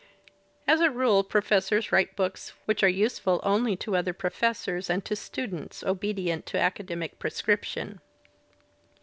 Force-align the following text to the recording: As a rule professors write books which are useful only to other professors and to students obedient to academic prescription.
As 0.67 0.81
a 0.81 0.89
rule 0.89 1.23
professors 1.23 1.91
write 1.91 2.15
books 2.15 2.53
which 2.65 2.81
are 2.81 2.89
useful 2.89 3.39
only 3.43 3.75
to 3.75 3.95
other 3.95 4.13
professors 4.13 4.89
and 4.89 5.05
to 5.05 5.15
students 5.15 5.83
obedient 5.83 6.47
to 6.47 6.59
academic 6.59 7.19
prescription. 7.19 8.01